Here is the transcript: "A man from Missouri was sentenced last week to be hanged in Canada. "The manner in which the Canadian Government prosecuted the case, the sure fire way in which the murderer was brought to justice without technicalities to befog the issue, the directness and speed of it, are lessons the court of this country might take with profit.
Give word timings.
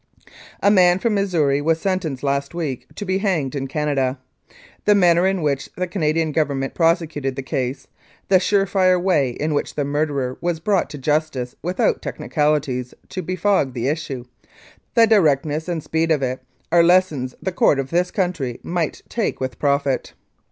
"A 0.63 0.71
man 0.71 0.97
from 0.97 1.13
Missouri 1.13 1.61
was 1.61 1.79
sentenced 1.79 2.23
last 2.23 2.55
week 2.55 2.87
to 2.95 3.05
be 3.05 3.19
hanged 3.19 3.53
in 3.53 3.67
Canada. 3.67 4.17
"The 4.85 4.95
manner 4.95 5.27
in 5.27 5.43
which 5.43 5.69
the 5.77 5.85
Canadian 5.85 6.31
Government 6.31 6.73
prosecuted 6.73 7.35
the 7.35 7.43
case, 7.43 7.87
the 8.27 8.39
sure 8.39 8.65
fire 8.65 8.99
way 8.99 9.29
in 9.29 9.53
which 9.53 9.75
the 9.75 9.85
murderer 9.85 10.39
was 10.41 10.59
brought 10.59 10.89
to 10.89 10.97
justice 10.97 11.55
without 11.61 12.01
technicalities 12.01 12.95
to 13.09 13.21
befog 13.21 13.73
the 13.73 13.89
issue, 13.89 14.23
the 14.95 15.05
directness 15.05 15.67
and 15.69 15.83
speed 15.83 16.09
of 16.09 16.23
it, 16.23 16.41
are 16.71 16.81
lessons 16.81 17.35
the 17.39 17.51
court 17.51 17.77
of 17.77 17.91
this 17.91 18.09
country 18.09 18.59
might 18.63 19.03
take 19.07 19.39
with 19.39 19.59
profit. 19.59 20.13